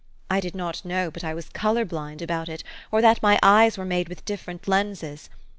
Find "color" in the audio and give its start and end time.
1.49-1.85